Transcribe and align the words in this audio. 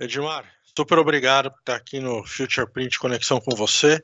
Edmar, 0.00 0.46
super 0.74 0.98
obrigado 0.98 1.50
por 1.50 1.58
estar 1.58 1.76
aqui 1.76 2.00
no 2.00 2.26
Future 2.26 2.66
Print 2.66 2.98
Conexão 2.98 3.38
com 3.38 3.54
você, 3.54 4.02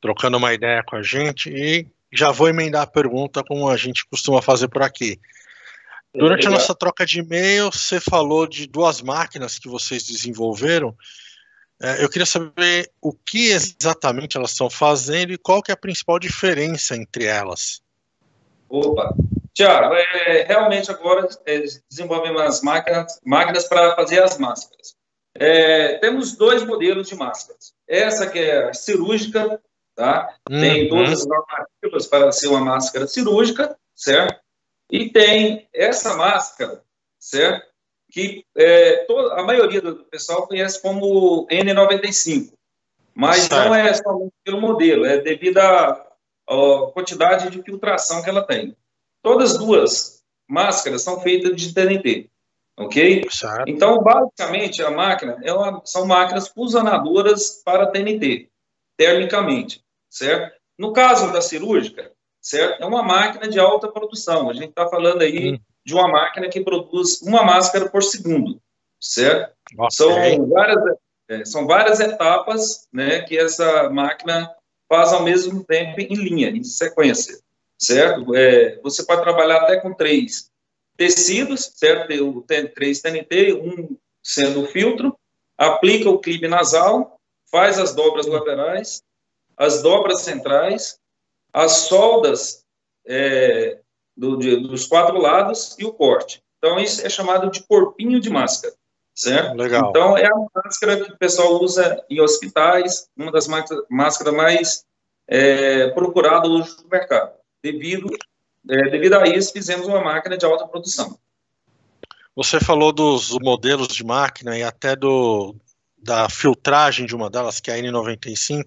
trocando 0.00 0.36
uma 0.38 0.52
ideia 0.52 0.82
com 0.82 0.96
a 0.96 1.02
gente 1.04 1.48
e 1.48 1.86
já 2.12 2.32
vou 2.32 2.48
emendar 2.48 2.82
a 2.82 2.86
pergunta 2.86 3.44
como 3.44 3.68
a 3.68 3.76
gente 3.76 4.04
costuma 4.06 4.42
fazer 4.42 4.66
por 4.66 4.82
aqui. 4.82 5.20
Durante 6.12 6.48
a 6.48 6.50
nossa 6.50 6.74
troca 6.74 7.06
de 7.06 7.20
e-mail, 7.20 7.70
você 7.70 8.00
falou 8.00 8.44
de 8.44 8.66
duas 8.66 9.00
máquinas 9.00 9.56
que 9.56 9.68
vocês 9.68 10.02
desenvolveram. 10.04 10.96
É, 11.80 12.02
eu 12.02 12.08
queria 12.08 12.26
saber 12.26 12.90
o 13.00 13.12
que 13.12 13.50
exatamente 13.50 14.36
elas 14.36 14.50
estão 14.50 14.68
fazendo 14.68 15.32
e 15.32 15.38
qual 15.38 15.62
que 15.62 15.70
é 15.70 15.74
a 15.74 15.76
principal 15.76 16.18
diferença 16.18 16.96
entre 16.96 17.24
elas. 17.24 17.80
Opa, 18.68 19.14
Tiago, 19.54 19.94
é, 19.94 20.42
realmente 20.42 20.90
agora 20.90 21.28
é, 21.46 21.62
desenvolvemos 21.88 22.42
as 22.42 22.62
máquinas, 22.62 23.20
máquinas 23.24 23.68
para 23.68 23.94
fazer 23.94 24.20
as 24.24 24.38
máscaras. 24.38 24.96
É, 25.40 25.98
temos 25.98 26.36
dois 26.36 26.64
modelos 26.64 27.08
de 27.08 27.14
máscaras. 27.14 27.74
Essa 27.86 28.28
que 28.28 28.38
é 28.38 28.68
a 28.68 28.74
cirúrgica, 28.74 29.60
tá? 29.94 30.36
Uhum. 30.50 30.60
Tem 30.60 30.88
todas 30.88 31.20
as 31.20 31.26
normativas 31.26 32.06
para 32.06 32.32
ser 32.32 32.48
uma 32.48 32.60
máscara 32.60 33.06
cirúrgica, 33.06 33.76
certo? 33.94 34.40
E 34.90 35.10
tem 35.10 35.68
essa 35.72 36.16
máscara, 36.16 36.82
certo? 37.18 37.66
Que 38.10 38.44
é, 38.56 39.04
toda, 39.04 39.34
a 39.34 39.42
maioria 39.42 39.80
do 39.80 40.04
pessoal 40.04 40.46
conhece 40.46 40.80
como 40.80 41.46
N95, 41.48 42.52
mas 43.14 43.42
certo. 43.42 43.68
não 43.68 43.74
é 43.74 43.92
somente 43.94 44.34
pelo 44.44 44.60
modelo, 44.60 45.04
é 45.04 45.18
devido 45.18 45.58
à, 45.58 46.06
à 46.48 46.90
quantidade 46.92 47.50
de 47.50 47.62
filtração 47.62 48.22
que 48.22 48.30
ela 48.30 48.42
tem. 48.42 48.76
Todas 49.22 49.52
as 49.52 49.58
duas 49.58 50.22
máscaras 50.48 51.02
são 51.02 51.20
feitas 51.20 51.60
de 51.60 51.74
TNT, 51.74 52.30
ok? 52.76 53.26
Certo. 53.30 53.68
Então, 53.68 54.02
basicamente, 54.02 54.82
a 54.82 54.90
máquina 54.90 55.38
é 55.42 55.52
uma, 55.52 55.80
são 55.84 56.06
máquinas 56.06 56.48
fusionadoras 56.48 57.62
para 57.64 57.86
TNT, 57.86 58.48
termicamente, 58.96 59.82
certo? 60.10 60.54
No 60.78 60.92
caso 60.92 61.32
da 61.32 61.40
cirúrgica, 61.40 62.12
certo? 62.40 62.82
É 62.82 62.86
uma 62.86 63.02
máquina 63.02 63.48
de 63.48 63.58
alta 63.58 63.88
produção. 63.88 64.50
A 64.50 64.52
gente 64.52 64.68
está 64.68 64.86
falando 64.88 65.22
aí 65.22 65.54
hum. 65.54 65.58
de 65.84 65.94
uma 65.94 66.08
máquina 66.08 66.48
que 66.48 66.60
produz 66.60 67.22
uma 67.22 67.42
máscara 67.42 67.88
por 67.88 68.02
segundo, 68.02 68.60
certo? 69.00 69.54
Okay. 69.72 69.88
São, 69.90 70.48
várias, 70.48 70.96
é, 71.28 71.44
são 71.44 71.66
várias 71.66 72.00
etapas 72.00 72.86
né, 72.92 73.22
que 73.22 73.38
essa 73.38 73.88
máquina 73.90 74.54
faz 74.88 75.12
ao 75.12 75.22
mesmo 75.22 75.64
tempo 75.64 76.00
em 76.00 76.14
linha, 76.14 76.50
em 76.50 76.62
sequência, 76.62 77.38
certo? 77.80 78.34
É, 78.36 78.78
você 78.82 79.04
pode 79.04 79.22
trabalhar 79.22 79.62
até 79.62 79.80
com 79.80 79.94
três 79.94 80.50
tecidos, 80.96 81.72
certo? 81.74 82.42
Tem 82.42 82.66
três 82.68 83.00
TNT, 83.00 83.54
um 83.54 83.96
sendo 84.22 84.62
o 84.62 84.66
filtro, 84.66 85.16
aplica 85.56 86.10
o 86.10 86.18
clipe 86.18 86.48
nasal, 86.48 87.20
faz 87.50 87.78
as 87.78 87.94
dobras 87.94 88.26
laterais, 88.26 89.02
as 89.56 89.82
dobras 89.82 90.22
centrais, 90.22 90.98
as 91.52 91.72
soldas 91.72 92.64
é, 93.06 93.80
do, 94.16 94.36
de, 94.36 94.56
dos 94.56 94.86
quatro 94.86 95.18
lados 95.18 95.76
e 95.78 95.84
o 95.84 95.92
corte. 95.92 96.42
Então, 96.58 96.78
isso 96.80 97.06
é 97.06 97.08
chamado 97.08 97.50
de 97.50 97.62
corpinho 97.62 98.18
de 98.18 98.28
máscara, 98.28 98.74
certo? 99.14 99.56
Legal. 99.56 99.90
Então, 99.90 100.16
é 100.16 100.26
a 100.26 100.46
máscara 100.54 101.04
que 101.04 101.12
o 101.12 101.18
pessoal 101.18 101.62
usa 101.62 102.04
em 102.10 102.20
hospitais, 102.20 103.08
uma 103.16 103.30
das 103.30 103.46
máscaras 103.88 104.34
mais 104.34 104.84
é, 105.28 105.88
procuradas 105.90 106.50
hoje 106.50 106.76
no 106.82 106.88
mercado. 106.88 107.36
Devido, 107.62 108.08
é, 108.68 108.90
devido 108.90 109.14
a 109.14 109.26
isso, 109.28 109.52
fizemos 109.52 109.86
uma 109.86 110.02
máquina 110.02 110.36
de 110.36 110.44
alta 110.44 110.66
produção. 110.66 111.18
Você 112.34 112.60
falou 112.60 112.92
dos 112.92 113.30
modelos 113.40 113.88
de 113.88 114.04
máquina 114.04 114.58
e 114.58 114.62
até 114.62 114.94
do, 114.94 115.56
da 115.96 116.28
filtragem 116.28 117.06
de 117.06 117.16
uma 117.16 117.30
delas, 117.30 117.60
que 117.60 117.70
é 117.70 117.74
a 117.74 117.78
N95. 117.78 118.64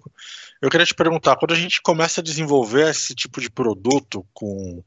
Eu 0.60 0.68
queria 0.68 0.84
te 0.84 0.94
perguntar, 0.94 1.36
quando 1.36 1.52
a 1.52 1.56
gente 1.56 1.80
começa 1.80 2.20
a 2.20 2.24
desenvolver 2.24 2.90
esse 2.90 3.14
tipo 3.14 3.40
de 3.40 3.50
produto 3.50 4.26
com 4.32 4.82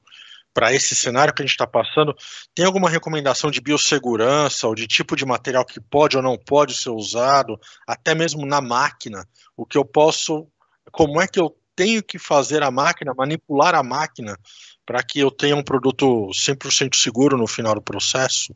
para 0.54 0.72
esse 0.72 0.94
cenário 0.94 1.34
que 1.34 1.42
a 1.42 1.46
gente 1.46 1.54
está 1.54 1.66
passando, 1.66 2.16
tem 2.54 2.64
alguma 2.64 2.88
recomendação 2.88 3.50
de 3.50 3.60
biossegurança 3.60 4.68
ou 4.68 4.76
de 4.76 4.86
tipo 4.86 5.16
de 5.16 5.26
material 5.26 5.66
que 5.66 5.82
pode 5.82 6.16
ou 6.16 6.22
não 6.22 6.38
pode 6.38 6.76
ser 6.76 6.92
usado, 6.92 7.60
até 7.88 8.14
mesmo 8.14 8.46
na 8.46 8.62
máquina? 8.62 9.28
O 9.58 9.66
que 9.66 9.76
eu 9.76 9.84
posso, 9.84 10.48
como 10.92 11.20
é 11.20 11.28
que 11.28 11.40
eu 11.40 11.58
tenho 11.76 12.04
que 12.04 12.20
fazer 12.20 12.62
a 12.62 12.70
máquina, 12.70 13.16
manipular 13.18 13.74
a 13.74 13.82
máquina 13.82 14.38
para 14.86 15.04
que 15.04 15.20
eu 15.20 15.32
tenha 15.32 15.56
um 15.56 15.64
produto 15.64 16.30
100% 16.30 16.96
seguro 16.96 17.38
no 17.38 17.48
final 17.48 17.76
do 17.76 17.82
processo? 17.82 18.56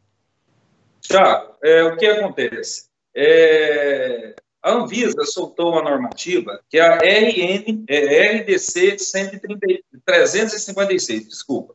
Tiago, 1.01 1.55
é, 1.63 1.83
o 1.83 1.97
que 1.97 2.05
acontece? 2.05 2.87
É, 3.15 4.35
a 4.61 4.71
Anvisa 4.73 5.23
soltou 5.23 5.71
uma 5.71 5.81
normativa 5.81 6.61
que 6.69 6.77
é 6.77 6.81
a 6.81 6.97
RN, 6.97 7.85
é 7.87 8.37
RDC 8.37 8.99
130, 8.99 9.59
356, 10.05 11.27
desculpa. 11.27 11.73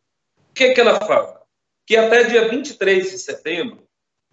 O 0.50 0.54
que, 0.54 0.64
é 0.64 0.74
que 0.74 0.80
ela 0.80 1.00
fala? 1.00 1.40
Que 1.86 1.96
até 1.96 2.24
dia 2.24 2.48
23 2.48 3.10
de 3.10 3.18
setembro, 3.18 3.82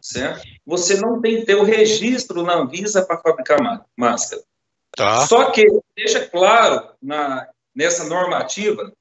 certo? 0.01 0.44
Você 0.66 1.00
não 1.00 1.22
tem 1.22 1.38
que 1.38 1.46
ter 1.46 1.56
o 1.56 1.63
registro 1.63 2.44
na 2.44 2.56
Anvisa 2.56 3.06
para 3.06 3.22
fabricar 3.22 3.86
máscara. 3.96 4.44
Tá. 4.91 5.25
Só 5.28 5.51
que 5.51 5.66
deixa 5.96 6.28
claro 6.28 6.90
na, 7.01 7.47
nessa 7.74 8.03
normativa, 8.03 8.91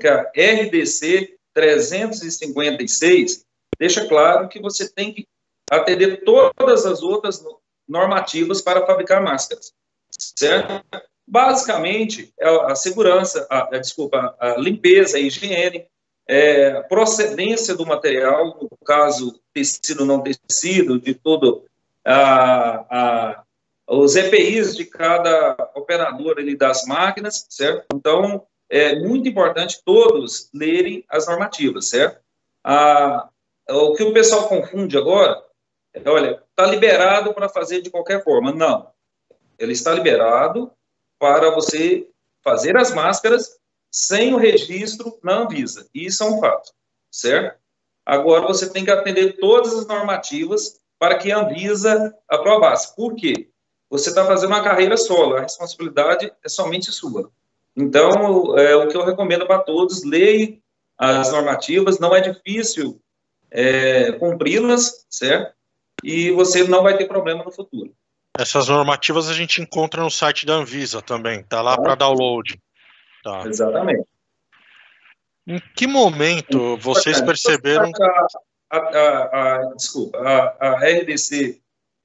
que 0.00 0.08
a 0.08 0.30
RDC 0.34 1.36
356, 1.54 3.44
deixa 3.78 4.06
claro 4.06 4.48
que 4.48 4.60
você 4.60 4.88
tem 4.88 5.12
que 5.12 5.26
atender 5.70 6.22
todas 6.24 6.86
as 6.86 7.02
outras 7.02 7.42
normativas 7.88 8.60
para 8.60 8.86
fabricar 8.86 9.22
máscaras, 9.22 9.72
certo? 10.10 10.84
Basicamente, 11.26 12.32
é 12.38 12.48
a 12.48 12.74
segurança, 12.74 13.46
a, 13.50 13.74
a 13.74 13.78
desculpa, 13.78 14.36
a 14.38 14.56
limpeza, 14.56 15.16
a 15.16 15.20
higiene, 15.20 15.86
é, 16.28 16.82
procedência 16.82 17.74
do 17.74 17.86
material, 17.86 18.58
no 18.60 18.68
caso, 18.84 19.40
tecido 19.52 20.04
não 20.04 20.22
tecido, 20.22 21.00
de 21.00 21.14
todo 21.14 21.64
a, 22.04 22.86
a, 22.90 23.44
os 23.88 24.14
EPIs 24.16 24.76
de 24.76 24.84
cada 24.84 25.56
operador 25.74 26.38
ali 26.38 26.56
das 26.56 26.84
máquinas, 26.86 27.46
certo? 27.48 27.86
Então, 27.94 28.46
é 28.68 28.98
muito 29.00 29.28
importante 29.28 29.82
todos 29.84 30.50
lerem 30.52 31.04
as 31.08 31.26
normativas, 31.26 31.88
certo? 31.88 32.20
O 33.68 33.94
que 33.94 34.02
o 34.02 34.12
pessoal 34.12 34.48
confunde 34.48 34.96
agora 34.96 35.46
olha, 36.04 36.42
está 36.50 36.66
liberado 36.66 37.32
para 37.32 37.48
fazer 37.48 37.80
de 37.80 37.90
qualquer 37.90 38.22
forma. 38.22 38.52
Não. 38.52 38.90
Ele 39.58 39.72
está 39.72 39.94
liberado 39.94 40.70
para 41.18 41.50
você 41.50 42.08
fazer 42.42 42.76
as 42.76 42.92
máscaras 42.92 43.56
sem 43.90 44.34
o 44.34 44.36
registro 44.36 45.18
na 45.22 45.38
Anvisa. 45.38 45.88
Isso 45.94 46.22
é 46.22 46.26
um 46.26 46.38
fato, 46.38 46.72
certo? 47.10 47.58
Agora 48.04 48.46
você 48.46 48.70
tem 48.70 48.84
que 48.84 48.90
atender 48.90 49.38
todas 49.38 49.72
as 49.74 49.86
normativas 49.86 50.78
para 50.98 51.16
que 51.16 51.32
a 51.32 51.38
Anvisa 51.38 52.14
aprovasse. 52.28 52.94
Por 52.94 53.14
quê? 53.14 53.48
Você 53.88 54.10
está 54.10 54.26
fazendo 54.26 54.50
uma 54.50 54.62
carreira 54.62 54.96
solo, 54.96 55.36
a 55.36 55.40
responsabilidade 55.40 56.32
é 56.44 56.48
somente 56.48 56.92
sua. 56.92 57.30
Então, 57.76 58.58
é, 58.58 58.74
o 58.76 58.88
que 58.88 58.96
eu 58.96 59.04
recomendo 59.04 59.46
para 59.46 59.58
todos, 59.58 60.02
leia 60.04 60.56
as 60.96 61.30
normativas, 61.30 61.98
não 61.98 62.14
é 62.14 62.20
difícil 62.20 63.00
é, 63.50 64.12
cumpri-las, 64.12 65.06
certo? 65.10 65.56
e 66.02 66.30
você 66.30 66.64
não 66.64 66.82
vai 66.82 66.96
ter 66.96 67.06
problema 67.06 67.44
no 67.44 67.52
futuro. 67.52 67.94
Essas 68.38 68.68
normativas 68.68 69.28
a 69.28 69.32
gente 69.32 69.62
encontra 69.62 70.02
no 70.02 70.10
site 70.10 70.44
da 70.44 70.54
Anvisa 70.54 71.00
também, 71.00 71.42
tá 71.42 71.62
lá 71.62 71.76
para 71.76 71.94
download. 71.94 72.60
Tá. 73.24 73.44
Exatamente. 73.46 74.06
Em 75.46 75.60
que 75.74 75.86
momento 75.86 76.76
vocês 76.78 77.20
perceberam? 77.20 77.90
A, 78.70 78.76
a, 78.78 79.58
a, 79.58 79.74
desculpa, 79.74 80.18
a, 80.18 80.68
a 80.68 80.74
RDC 80.80 81.60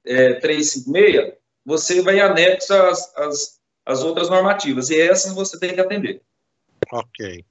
é, 0.06 0.34
356, 0.34 1.34
você 1.64 2.02
vai 2.02 2.20
anexo 2.20 2.72
as, 2.72 3.16
as, 3.16 3.60
as 3.84 4.02
outras 4.02 4.28
normativas, 4.28 4.90
e 4.90 5.00
essas 5.00 5.32
você 5.34 5.58
tem 5.58 5.74
que 5.74 5.80
atender. 5.80 6.22
Ok. 6.92 7.44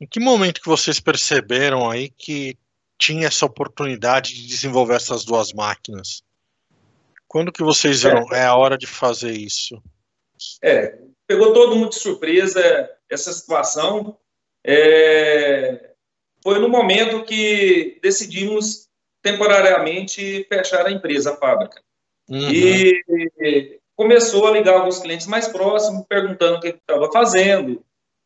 Em 0.00 0.06
que 0.06 0.20
momento 0.20 0.60
que 0.60 0.68
vocês 0.68 1.00
perceberam 1.00 1.88
aí 1.88 2.10
que 2.10 2.58
tinha 2.98 3.26
essa 3.26 3.46
oportunidade 3.46 4.34
de 4.34 4.46
desenvolver 4.46 4.94
essas 4.94 5.24
duas 5.24 5.52
máquinas? 5.52 6.22
Quando 7.26 7.52
que 7.52 7.62
vocês 7.62 8.02
viram 8.02 8.26
é, 8.32 8.40
é 8.40 8.44
a 8.44 8.54
hora 8.54 8.78
de 8.78 8.86
fazer 8.86 9.32
isso? 9.32 9.82
É, 10.62 10.98
pegou 11.26 11.52
todo 11.52 11.76
mundo 11.76 11.90
de 11.90 11.96
surpresa 11.96 12.90
essa 13.10 13.32
situação. 13.32 14.16
É, 14.64 15.90
foi 16.42 16.58
no 16.58 16.68
momento 16.68 17.24
que 17.24 17.98
decidimos 18.02 18.88
temporariamente 19.22 20.44
fechar 20.48 20.86
a 20.86 20.92
empresa, 20.92 21.32
a 21.32 21.36
fábrica. 21.36 21.82
Uhum. 22.28 22.50
E 22.50 23.80
começou 23.96 24.46
a 24.46 24.50
ligar 24.50 24.74
alguns 24.74 24.98
clientes 24.98 25.26
mais 25.26 25.48
próximos, 25.48 26.04
perguntando 26.08 26.56
o 26.56 26.60
que 26.60 26.68
estava 26.68 27.10
fazendo, 27.12 27.82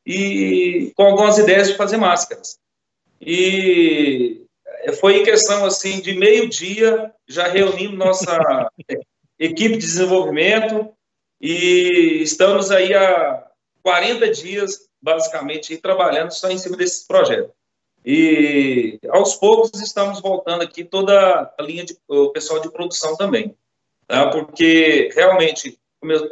e 0.06 0.93
com 0.97 1.03
algumas 1.03 1.37
ideias 1.38 1.69
de 1.69 1.76
fazer 1.76 1.99
máscaras. 1.99 2.59
E 3.20 4.47
foi 5.00 5.19
em 5.19 5.25
questão 5.25 5.65
assim 5.65 6.00
de 6.00 6.15
meio 6.15 6.49
dia 6.49 7.12
já 7.29 7.47
reunimos 7.47 7.99
nossa 7.99 8.70
equipe 9.38 9.75
de 9.76 9.87
desenvolvimento 9.87 10.91
e 11.41 12.23
estamos 12.23 12.71
aí 12.71 12.94
há 12.94 13.47
40 13.82 14.31
dias, 14.31 14.88
basicamente, 15.00 15.76
trabalhando 15.76 16.31
só 16.32 16.50
em 16.50 16.59
cima 16.59 16.76
desses 16.76 17.06
projetos. 17.06 17.53
E 18.05 18.99
aos 19.11 19.35
poucos 19.35 19.81
estamos 19.81 20.21
voltando 20.21 20.62
aqui 20.62 20.85
toda 20.85 21.53
a 21.59 21.62
linha 21.62 21.85
de 21.85 21.97
o 22.09 22.31
pessoal 22.31 22.61
de 22.61 22.71
produção 22.71 23.17
também, 23.17 23.55
tá? 24.09 24.31
porque 24.31 25.11
realmente 25.15 25.79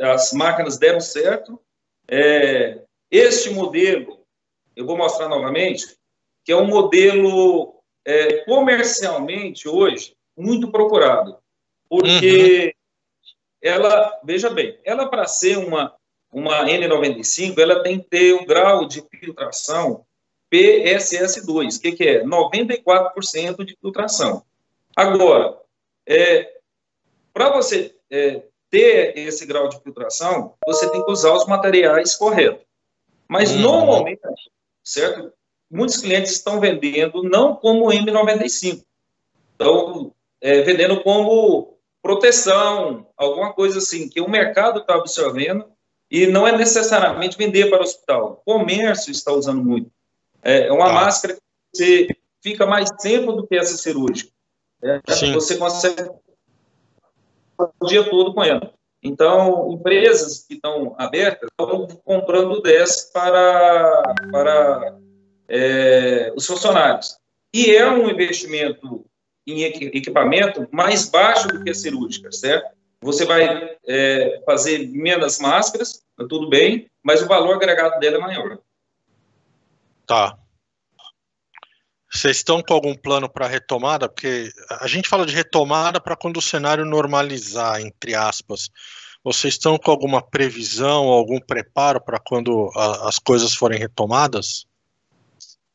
as 0.00 0.32
máquinas 0.32 0.78
deram 0.78 1.00
certo. 1.00 1.60
É, 2.08 2.82
este 3.10 3.50
modelo, 3.50 4.20
eu 4.74 4.84
vou 4.84 4.96
mostrar 4.96 5.28
novamente, 5.28 5.96
que 6.44 6.50
é 6.50 6.56
um 6.56 6.66
modelo 6.66 7.74
é, 8.04 8.44
comercialmente 8.44 9.68
hoje 9.68 10.16
muito 10.36 10.72
procurado, 10.72 11.38
porque 11.88 12.74
uhum. 12.74 13.30
ela, 13.62 14.20
veja 14.24 14.50
bem, 14.50 14.78
ela 14.84 15.08
para 15.08 15.26
ser 15.26 15.56
uma 15.58 15.94
uma 16.36 16.66
N95, 16.66 17.58
ela 17.58 17.82
tem 17.82 17.98
que 17.98 18.08
ter 18.10 18.34
o 18.34 18.42
um 18.42 18.44
grau 18.44 18.86
de 18.86 19.02
filtração 19.10 20.04
PSS2, 20.52 21.80
que, 21.80 21.92
que 21.92 22.04
é 22.04 22.24
94% 22.24 23.64
de 23.64 23.76
filtração. 23.80 24.44
Agora, 24.94 25.58
é, 26.06 26.55
para 27.36 27.50
você 27.50 27.94
é, 28.10 28.44
ter 28.70 29.12
esse 29.18 29.44
grau 29.44 29.68
de 29.68 29.78
filtração, 29.82 30.54
você 30.66 30.90
tem 30.90 31.04
que 31.04 31.10
usar 31.10 31.34
os 31.34 31.46
materiais 31.46 32.16
corretos. 32.16 32.64
Mas, 33.28 33.52
uhum. 33.52 33.58
normalmente, 33.58 34.22
certo? 34.82 35.30
Muitos 35.70 35.98
clientes 35.98 36.32
estão 36.32 36.58
vendendo 36.58 37.22
não 37.22 37.54
como 37.54 37.90
M95, 37.90 38.82
estão 39.52 40.14
é, 40.40 40.62
vendendo 40.62 41.02
como 41.02 41.76
proteção, 42.00 43.06
alguma 43.18 43.52
coisa 43.52 43.80
assim, 43.80 44.08
que 44.08 44.22
o 44.22 44.30
mercado 44.30 44.80
está 44.80 44.94
absorvendo 44.94 45.66
e 46.10 46.26
não 46.26 46.48
é 46.48 46.56
necessariamente 46.56 47.36
vender 47.36 47.68
para 47.68 47.80
o 47.80 47.82
hospital. 47.82 48.42
O 48.46 48.54
comércio 48.54 49.10
está 49.10 49.30
usando 49.30 49.62
muito. 49.62 49.90
É, 50.42 50.68
é 50.68 50.72
uma 50.72 50.88
ah. 50.88 50.92
máscara 50.92 51.34
que 51.34 51.40
você 51.74 52.08
fica 52.42 52.64
mais 52.64 52.88
tempo 52.92 53.32
do 53.32 53.46
que 53.46 53.56
essa 53.56 53.76
cirúrgica. 53.76 54.32
É, 54.82 55.02
você 55.34 55.58
consegue 55.58 56.10
o 57.58 57.86
dia 57.86 58.04
todo 58.04 58.34
com 58.34 58.42
ela. 58.42 58.72
Então, 59.02 59.72
empresas 59.72 60.44
que 60.46 60.54
estão 60.54 60.94
abertas 60.98 61.48
estão 61.50 61.86
comprando 62.04 62.60
10 62.60 63.10
para, 63.12 64.14
para 64.32 64.98
é, 65.48 66.32
os 66.36 66.46
funcionários. 66.46 67.16
E 67.54 67.74
é 67.74 67.88
um 67.88 68.08
investimento 68.10 69.04
em 69.46 69.62
equipamento 69.62 70.66
mais 70.72 71.08
baixo 71.08 71.48
do 71.48 71.62
que 71.62 71.70
a 71.70 71.74
cirúrgica, 71.74 72.32
certo? 72.32 72.74
Você 73.00 73.24
vai 73.24 73.76
é, 73.86 74.42
fazer 74.44 74.88
menos 74.88 75.38
máscaras, 75.38 76.02
tudo 76.28 76.48
bem, 76.48 76.88
mas 77.02 77.22
o 77.22 77.28
valor 77.28 77.54
agregado 77.54 78.00
dela 78.00 78.16
é 78.16 78.20
maior. 78.20 78.58
Tá. 80.06 80.38
Vocês 82.16 82.38
estão 82.38 82.62
com 82.62 82.72
algum 82.72 82.94
plano 82.94 83.28
para 83.28 83.46
retomada? 83.46 84.08
Porque 84.08 84.50
a 84.80 84.86
gente 84.86 85.08
fala 85.08 85.26
de 85.26 85.34
retomada 85.34 86.00
para 86.00 86.16
quando 86.16 86.38
o 86.38 86.42
cenário 86.42 86.84
normalizar, 86.84 87.80
entre 87.80 88.14
aspas. 88.14 88.70
Vocês 89.22 89.54
estão 89.54 89.76
com 89.76 89.90
alguma 89.90 90.22
previsão, 90.22 91.08
algum 91.08 91.38
preparo 91.38 92.00
para 92.00 92.18
quando 92.18 92.70
a, 92.74 93.08
as 93.08 93.18
coisas 93.18 93.54
forem 93.54 93.78
retomadas? 93.78 94.66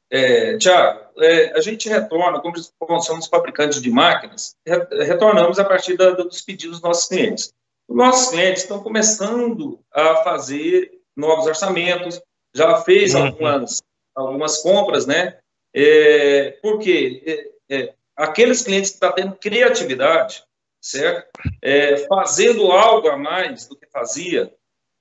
É, 0.10 0.58
Tiago, 0.58 1.00
é, 1.20 1.58
a 1.58 1.62
gente 1.62 1.88
retorna, 1.88 2.42
como 2.42 3.02
somos 3.02 3.28
fabricantes 3.28 3.82
de 3.82 3.92
máquinas, 3.92 4.56
retornamos 4.66 5.60
a 5.60 5.64
partir 5.64 5.96
da, 5.96 6.12
dos 6.12 6.42
pedidos 6.42 6.80
dos 6.80 6.82
nossos 6.82 7.08
clientes. 7.08 7.54
Os 7.88 7.96
nossos 7.96 8.30
clientes 8.30 8.64
estão 8.64 8.82
começando 8.82 9.80
a 9.94 10.18
fazer 10.24 10.92
novos 11.16 11.46
orçamentos, 11.46 12.20
já 12.54 12.78
fez 12.78 13.14
uhum. 13.14 13.28
algumas 13.28 13.82
algumas 14.14 14.62
compras, 14.62 15.06
né? 15.06 15.38
É, 15.74 16.52
porque 16.62 17.24
é, 17.70 17.76
é, 17.76 17.94
aqueles 18.16 18.62
clientes 18.62 18.92
que 18.92 18.96
estão 18.96 19.10
tá 19.10 19.16
tendo 19.16 19.36
criatividade, 19.36 20.44
certo? 20.82 21.30
É, 21.62 21.98
fazendo 22.08 22.72
algo 22.72 23.08
a 23.08 23.18
mais 23.18 23.68
do 23.68 23.76
que 23.76 23.88
fazia, 23.88 24.54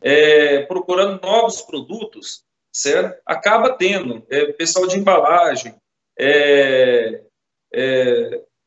é, 0.03 0.63
procurando 0.67 1.21
novos 1.21 1.63
produtos, 1.63 2.45
certo? 2.73 3.21
Acaba 3.27 3.75
tendo 3.77 4.25
é, 4.31 4.53
pessoal 4.53 4.87
de 4.87 4.99
embalagem, 4.99 5.75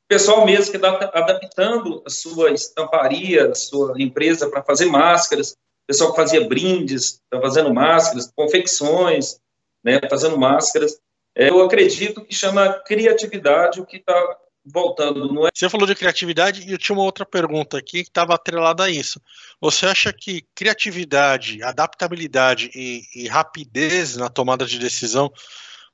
pessoal 0.07 0.45
mesmo 0.45 0.71
que 0.71 0.77
está 0.77 0.89
adaptando 1.13 2.03
a 2.05 2.09
sua 2.09 2.51
estamparia, 2.51 3.49
a 3.49 3.55
sua 3.55 3.93
empresa 4.01 4.49
para 4.49 4.63
fazer 4.63 4.85
máscaras, 4.85 5.55
pessoal 5.87 6.11
que 6.11 6.17
fazia 6.17 6.47
brindes, 6.47 7.19
está 7.23 7.41
fazendo 7.41 7.73
máscaras, 7.73 8.31
confecções, 8.35 9.39
né, 9.83 9.99
fazendo 10.09 10.37
máscaras. 10.37 10.99
Eu 11.35 11.61
acredito 11.61 12.23
que 12.23 12.33
chama 12.33 12.73
criatividade 12.85 13.81
o 13.81 13.85
que 13.85 13.97
está 13.97 14.37
voltando. 14.65 15.31
Não 15.33 15.47
é? 15.47 15.49
Você 15.53 15.69
falou 15.69 15.87
de 15.87 15.95
criatividade 15.95 16.67
e 16.67 16.71
eu 16.71 16.77
tinha 16.77 16.95
uma 16.95 17.03
outra 17.03 17.25
pergunta 17.25 17.77
aqui 17.77 18.03
que 18.03 18.09
estava 18.09 18.33
atrelada 18.35 18.83
a 18.83 18.89
isso. 18.89 19.19
Você 19.59 19.85
acha 19.85 20.13
que 20.13 20.45
criatividade, 20.55 21.61
adaptabilidade 21.63 22.71
e, 22.73 23.01
e 23.15 23.27
rapidez 23.27 24.15
na 24.15 24.29
tomada 24.29 24.65
de 24.65 24.79
decisão 24.79 25.31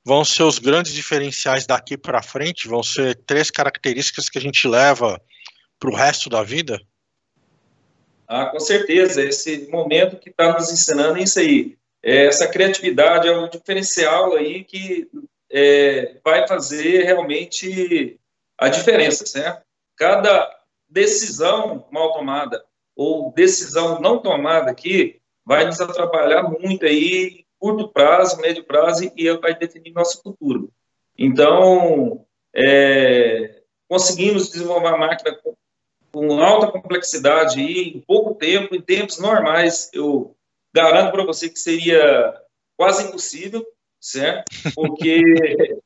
vão 0.04 0.24
ser 0.24 0.44
os 0.44 0.58
grandes 0.58 0.92
diferenciais 0.92 1.66
daqui 1.66 1.96
para 1.96 2.22
frente? 2.22 2.68
Vão 2.68 2.82
ser 2.82 3.16
três 3.26 3.50
características 3.50 4.28
que 4.28 4.38
a 4.38 4.42
gente 4.42 4.68
leva 4.68 5.20
para 5.78 5.90
o 5.90 5.94
resto 5.94 6.28
da 6.28 6.42
vida? 6.42 6.80
Ah, 8.28 8.46
com 8.46 8.60
certeza. 8.60 9.22
Esse 9.22 9.68
momento 9.70 10.16
que 10.16 10.30
está 10.30 10.52
nos 10.52 10.70
ensinando 10.70 11.18
é 11.18 11.22
isso 11.22 11.40
aí. 11.40 11.76
É, 12.02 12.26
essa 12.26 12.48
criatividade 12.48 13.28
é 13.28 13.36
um 13.36 13.48
diferencial 13.48 14.34
aí 14.34 14.64
que 14.64 15.08
é, 15.50 16.16
vai 16.24 16.46
fazer 16.46 17.04
realmente 17.04 18.18
a 18.56 18.68
diferença, 18.68 19.26
certo? 19.26 19.62
Cada 19.96 20.48
decisão 20.88 21.86
mal 21.90 22.12
tomada 22.12 22.64
ou 22.96 23.32
decisão 23.32 24.00
não 24.00 24.18
tomada 24.18 24.70
aqui 24.70 25.20
vai 25.44 25.64
nos 25.64 25.80
atrapalhar 25.80 26.42
muito 26.42 26.84
aí 26.84 27.44
curto 27.58 27.88
prazo, 27.88 28.40
médio 28.40 28.64
prazo 28.64 29.10
e 29.16 29.30
vai 29.38 29.54
definir 29.54 29.92
nosso 29.92 30.22
futuro. 30.22 30.72
Então, 31.18 32.24
é, 32.54 33.62
conseguimos 33.88 34.50
desenvolver 34.50 34.88
uma 34.88 34.96
máquina 34.96 35.36
com, 35.36 35.54
com 36.10 36.40
alta 36.42 36.70
complexidade 36.70 37.60
e 37.60 37.96
em 37.96 38.00
pouco 38.00 38.34
tempo, 38.34 38.74
em 38.74 38.80
tempos 38.80 39.18
normais, 39.18 39.90
eu 39.92 40.34
garanto 40.72 41.12
para 41.12 41.24
você 41.24 41.48
que 41.48 41.58
seria 41.58 42.34
quase 42.76 43.08
impossível, 43.08 43.66
certo? 44.00 44.50
Porque 44.74 45.22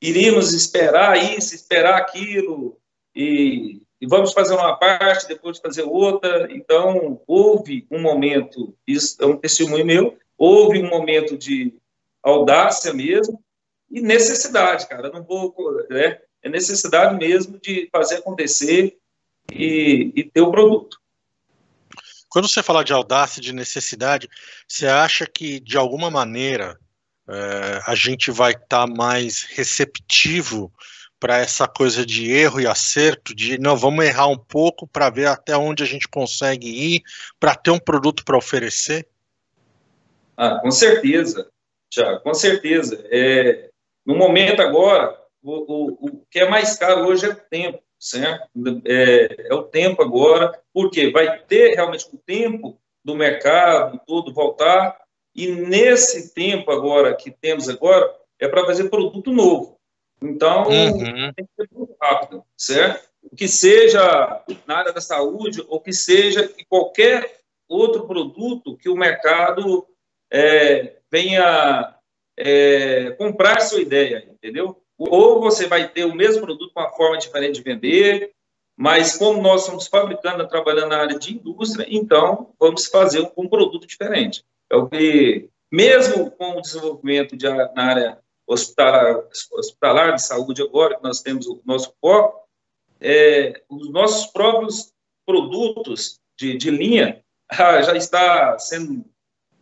iríamos 0.00 0.54
esperar 0.54 1.16
isso, 1.16 1.54
esperar 1.54 1.96
aquilo, 1.96 2.78
e, 3.14 3.80
e, 4.00 4.06
vamos 4.06 4.32
fazer 4.32 4.54
uma 4.54 4.76
parte, 4.76 5.26
depois 5.26 5.58
fazer 5.58 5.82
outra. 5.82 6.48
Então, 6.50 7.20
houve 7.26 7.86
um 7.90 8.00
momento, 8.00 8.76
isso 8.86 9.16
é 9.20 9.26
um 9.26 9.36
testemunho 9.36 9.86
meu, 9.86 10.18
houve 10.36 10.78
um 10.78 10.88
momento 10.88 11.36
de 11.36 11.74
audácia 12.22 12.92
mesmo 12.92 13.42
e 13.90 14.00
necessidade, 14.00 14.86
cara. 14.86 15.10
não 15.10 15.22
vou, 15.24 15.54
né? 15.88 16.20
É 16.42 16.48
necessidade 16.48 17.16
mesmo 17.16 17.58
de 17.58 17.88
fazer 17.90 18.16
acontecer 18.16 18.96
e, 19.50 20.12
e 20.14 20.24
ter 20.24 20.42
o 20.42 20.50
produto. 20.50 21.00
Quando 22.28 22.48
você 22.48 22.62
fala 22.62 22.84
de 22.84 22.92
audácia, 22.92 23.40
de 23.40 23.52
necessidade, 23.52 24.28
você 24.68 24.86
acha 24.86 25.26
que 25.26 25.58
de 25.58 25.76
alguma 25.78 26.10
maneira 26.10 26.78
é, 27.28 27.80
a 27.86 27.94
gente 27.94 28.30
vai 28.30 28.52
estar 28.52 28.86
tá 28.86 28.86
mais 28.86 29.42
receptivo 29.42 30.72
para 31.18 31.38
essa 31.38 31.66
coisa 31.66 32.04
de 32.04 32.30
erro 32.30 32.60
e 32.60 32.66
acerto, 32.66 33.34
de 33.34 33.58
não, 33.58 33.76
vamos 33.76 34.04
errar 34.04 34.28
um 34.28 34.36
pouco 34.36 34.86
para 34.86 35.08
ver 35.08 35.26
até 35.26 35.56
onde 35.56 35.82
a 35.82 35.86
gente 35.86 36.06
consegue 36.08 36.68
ir, 36.68 37.02
para 37.40 37.54
ter 37.54 37.70
um 37.70 37.78
produto 37.78 38.24
para 38.24 38.36
oferecer? 38.36 39.08
Ah, 40.36 40.58
com 40.60 40.70
certeza, 40.70 41.48
Tiago, 41.90 42.20
com 42.20 42.34
certeza. 42.34 43.02
É, 43.10 43.70
no 44.04 44.14
momento 44.14 44.60
agora, 44.60 45.18
o, 45.42 45.52
o, 45.52 46.06
o 46.06 46.26
que 46.30 46.40
é 46.40 46.48
mais 46.48 46.76
caro 46.76 47.06
hoje 47.06 47.24
é 47.24 47.30
o 47.30 47.34
tempo 47.34 47.86
certo? 47.98 48.48
É, 48.84 49.48
é, 49.48 49.54
o 49.54 49.62
tempo 49.62 50.02
agora, 50.02 50.58
porque 50.72 51.10
vai 51.10 51.38
ter 51.40 51.74
realmente 51.74 52.06
o 52.12 52.18
tempo 52.18 52.78
do 53.04 53.14
mercado 53.14 54.00
todo 54.06 54.32
voltar, 54.32 54.96
e 55.36 55.48
nesse 55.48 56.32
tempo 56.34 56.70
agora 56.70 57.14
que 57.14 57.30
temos 57.30 57.68
agora, 57.68 58.12
é 58.38 58.48
para 58.48 58.64
fazer 58.64 58.88
produto 58.88 59.32
novo. 59.32 59.76
Então, 60.22 60.64
uhum. 60.64 61.32
tem 61.32 61.44
que 61.44 61.52
ser 61.56 61.68
muito 61.72 61.94
rápido, 62.00 62.42
certo? 62.56 63.08
O 63.22 63.36
que 63.36 63.46
seja 63.46 64.42
na 64.66 64.78
área 64.78 64.92
da 64.92 65.00
saúde, 65.00 65.62
ou 65.68 65.80
que 65.80 65.92
seja 65.92 66.50
qualquer 66.68 67.40
outro 67.68 68.06
produto 68.06 68.76
que 68.76 68.88
o 68.88 68.96
mercado 68.96 69.86
é, 70.32 70.96
venha 71.10 71.94
é, 72.36 73.10
comprar 73.18 73.60
sua 73.60 73.80
ideia, 73.80 74.26
entendeu? 74.30 74.80
ou 74.98 75.40
você 75.40 75.66
vai 75.66 75.88
ter 75.88 76.04
o 76.04 76.14
mesmo 76.14 76.42
produto 76.42 76.72
com 76.72 76.80
uma 76.80 76.90
forma 76.90 77.18
diferente 77.18 77.56
de 77.56 77.62
vender, 77.62 78.32
Mas 78.78 79.16
como 79.16 79.40
nós 79.40 79.62
somos 79.62 79.86
fabricando, 79.86 80.46
trabalhando 80.48 80.90
na 80.90 80.98
área 80.98 81.18
de 81.18 81.34
indústria, 81.34 81.86
então 81.88 82.52
vamos 82.60 82.86
fazer 82.86 83.20
um, 83.20 83.30
um 83.44 83.48
produto 83.48 83.86
diferente. 83.86 84.44
É 84.70 84.76
o 84.76 84.88
que, 84.88 85.48
mesmo 85.70 86.30
com 86.32 86.56
o 86.56 86.60
desenvolvimento 86.60 87.36
de, 87.36 87.48
na 87.48 87.84
área 87.84 88.18
hospitalar, 88.46 89.24
hospitalar 89.52 90.14
de 90.14 90.22
saúde 90.22 90.62
agora, 90.62 90.96
que 90.96 91.02
nós 91.02 91.20
temos 91.20 91.46
o 91.46 91.60
nosso 91.64 91.92
foco, 92.00 92.46
é, 93.00 93.62
os 93.68 93.90
nossos 93.90 94.26
próprios 94.26 94.92
produtos 95.26 96.20
de, 96.38 96.56
de 96.56 96.70
linha 96.70 97.22
ah, 97.50 97.82
já 97.82 97.96
está 97.96 98.58
sendo 98.58 99.04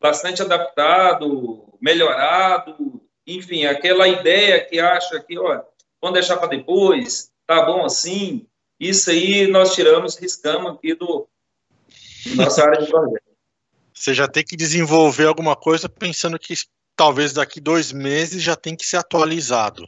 bastante 0.01 0.43
adaptado, 0.43 1.65
melhorado, 1.81 3.01
enfim, 3.27 3.65
aquela 3.65 4.07
ideia 4.07 4.65
que 4.65 4.79
acha 4.79 5.19
que, 5.21 5.39
ó, 5.39 5.63
vamos 6.01 6.15
deixar 6.15 6.37
para 6.37 6.49
depois, 6.49 7.31
tá 7.47 7.63
bom 7.63 7.85
assim, 7.85 8.47
isso 8.79 9.11
aí 9.11 9.47
nós 9.47 9.75
tiramos, 9.75 10.17
riscamos 10.17 10.73
aqui 10.73 10.95
do 10.95 11.27
nossa 12.37 12.65
área 12.65 12.83
de 12.83 12.91
projeto. 12.91 13.24
Você 13.95 14.13
já 14.13 14.27
tem 14.27 14.45
que 14.45 14.57
desenvolver 14.57 15.27
alguma 15.27 15.55
coisa 15.55 15.89
pensando 15.89 16.39
que 16.39 16.55
talvez 16.97 17.33
daqui 17.33 17.61
dois 17.61 17.93
meses 17.93 18.43
já 18.43 18.57
tem 18.57 18.75
que 18.75 18.85
ser 18.85 18.97
atualizado. 18.97 19.87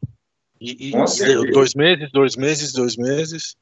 E, 0.60 0.90
e 0.90 1.50
dois 1.50 1.74
meses, 1.74 2.10
dois 2.12 2.36
meses, 2.36 2.72
dois 2.72 2.96
meses. 2.96 3.56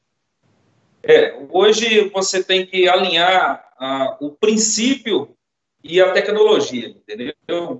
É, 1.03 1.35
hoje 1.49 2.09
você 2.09 2.43
tem 2.43 2.65
que 2.65 2.87
alinhar 2.87 3.63
ah, 3.77 4.17
o 4.21 4.31
princípio 4.31 5.35
e 5.83 6.01
a 6.01 6.11
tecnologia, 6.11 6.87
entendeu? 6.87 7.33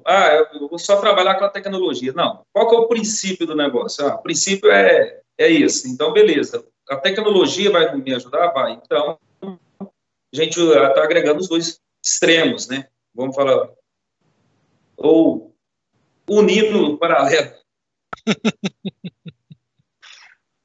Ah, 0.05 0.27
eu 0.53 0.67
vou 0.67 0.77
só 0.77 0.99
trabalhar 0.99 1.35
com 1.35 1.45
a 1.45 1.49
tecnologia. 1.49 2.13
Não. 2.13 2.43
Qual 2.51 2.69
que 2.69 2.75
é 2.75 2.79
o 2.79 2.87
princípio 2.87 3.47
do 3.47 3.55
negócio? 3.55 4.05
Ah, 4.05 4.15
o 4.15 4.21
princípio 4.21 4.69
é, 4.71 5.21
é 5.37 5.47
isso. 5.47 5.87
Então, 5.87 6.13
beleza. 6.13 6.63
A 6.89 6.97
tecnologia 6.97 7.71
vai 7.71 7.95
me 7.95 8.13
ajudar? 8.13 8.49
Vai. 8.49 8.73
Então, 8.73 9.17
a 9.41 9.87
gente 10.33 10.59
está 10.59 11.03
agregando 11.03 11.39
os 11.39 11.47
dois 11.47 11.79
extremos, 12.05 12.67
né? 12.67 12.87
Vamos 13.13 13.35
falar. 13.35 13.69
Ou 14.95 15.55
unindo 16.29 16.97
paralelo. 16.99 17.51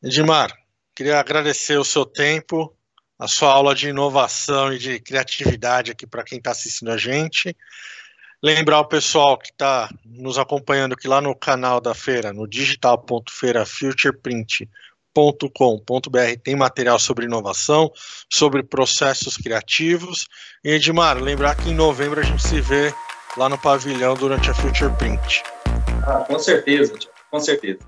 Edmar, 0.02 0.54
queria 0.94 1.18
agradecer 1.18 1.78
o 1.78 1.84
seu 1.84 2.04
tempo, 2.04 2.76
a 3.18 3.26
sua 3.26 3.52
aula 3.52 3.74
de 3.74 3.88
inovação 3.88 4.72
e 4.72 4.78
de 4.78 5.00
criatividade 5.00 5.90
aqui 5.92 6.06
para 6.06 6.24
quem 6.24 6.38
está 6.38 6.50
assistindo 6.50 6.90
a 6.90 6.96
gente. 6.96 7.56
Lembrar 8.42 8.80
o 8.80 8.88
pessoal 8.88 9.36
que 9.36 9.50
está 9.50 9.90
nos 10.04 10.38
acompanhando 10.38 10.96
que 10.96 11.06
lá 11.06 11.20
no 11.20 11.36
canal 11.36 11.80
da 11.80 11.94
feira, 11.94 12.32
no 12.32 12.48
digital.feirafutureprint.com.br 15.14 16.40
tem 16.42 16.56
material 16.56 16.98
sobre 16.98 17.26
inovação, 17.26 17.90
sobre 18.30 18.62
processos 18.62 19.36
criativos. 19.36 20.26
E 20.64 20.70
Edmar, 20.70 21.18
lembrar 21.18 21.56
que 21.56 21.70
em 21.70 21.74
novembro 21.74 22.20
a 22.20 22.22
gente 22.22 22.42
se 22.42 22.60
vê 22.60 22.94
lá 23.36 23.48
no 23.48 23.58
pavilhão 23.58 24.14
durante 24.14 24.50
a 24.50 24.54
Future 24.54 24.94
Print. 24.96 25.42
Ah, 26.06 26.24
com 26.26 26.38
certeza, 26.38 26.94
com 27.30 27.40
certeza. 27.40 27.80